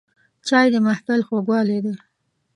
[0.47, 1.95] چای د محفل خوږوالی دی